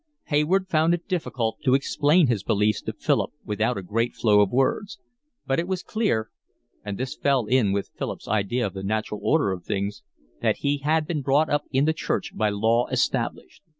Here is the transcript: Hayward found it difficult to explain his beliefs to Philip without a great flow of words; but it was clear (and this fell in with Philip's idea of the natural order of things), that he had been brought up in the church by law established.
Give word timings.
Hayward 0.29 0.67
found 0.67 0.95
it 0.95 1.07
difficult 1.07 1.59
to 1.63 1.75
explain 1.75 2.25
his 2.25 2.41
beliefs 2.41 2.81
to 2.81 2.91
Philip 2.93 3.33
without 3.45 3.77
a 3.77 3.83
great 3.83 4.15
flow 4.15 4.41
of 4.41 4.49
words; 4.49 4.97
but 5.45 5.59
it 5.59 5.67
was 5.67 5.83
clear 5.83 6.31
(and 6.83 6.97
this 6.97 7.13
fell 7.15 7.45
in 7.45 7.71
with 7.71 7.91
Philip's 7.95 8.27
idea 8.27 8.65
of 8.65 8.73
the 8.73 8.81
natural 8.81 9.19
order 9.21 9.51
of 9.51 9.63
things), 9.63 10.01
that 10.41 10.57
he 10.65 10.79
had 10.79 11.05
been 11.05 11.21
brought 11.21 11.51
up 11.51 11.65
in 11.69 11.85
the 11.85 11.93
church 11.93 12.35
by 12.35 12.49
law 12.49 12.87
established. 12.87 13.61